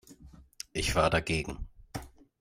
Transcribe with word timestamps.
Ich 0.73 0.95
war 0.95 1.11
dagegen. 1.11 1.67